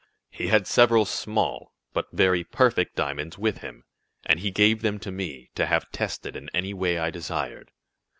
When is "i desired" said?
6.97-7.69